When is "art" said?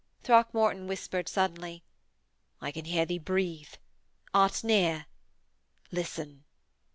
4.33-4.63